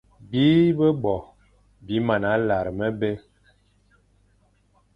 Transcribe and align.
Bîe-be-bo 0.29 1.15
bi 1.85 1.95
mana 2.07 2.33
lar 2.47 2.67
mebé; 2.77 3.11